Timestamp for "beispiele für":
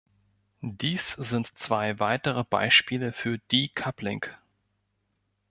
2.43-3.37